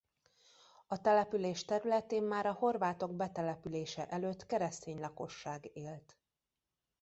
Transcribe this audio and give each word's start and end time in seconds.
A 0.87 1.01
település 1.01 1.65
területén 1.65 2.23
már 2.23 2.45
a 2.45 2.51
horvátok 2.53 3.13
betelepülése 3.15 4.05
előtt 4.07 4.45
keresztény 4.45 4.99
lakosság 4.99 5.69
élt. 5.73 6.17